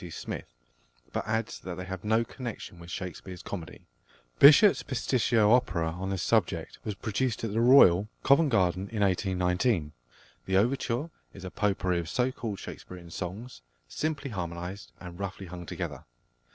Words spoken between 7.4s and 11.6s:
at the Royal, Covent Garden, in 1819. The overture is a